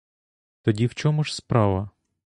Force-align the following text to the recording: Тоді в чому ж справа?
Тоді 0.61 0.87
в 0.87 0.95
чому 0.95 1.23
ж 1.23 1.35
справа? 1.35 1.89